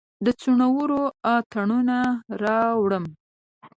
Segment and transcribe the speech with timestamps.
[0.25, 1.01] د څنورو
[1.33, 1.99] اتڼوڼه
[2.43, 3.05] راوړم